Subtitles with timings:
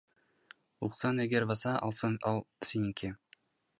[0.87, 3.13] Уксаң, эгер баса алсаң ал сеники.